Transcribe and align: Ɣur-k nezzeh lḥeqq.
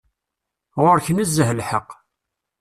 Ɣur-k 0.83 1.07
nezzeh 1.11 1.49
lḥeqq. 1.59 1.89